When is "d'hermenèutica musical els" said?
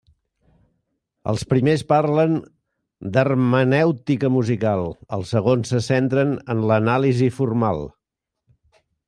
3.17-5.35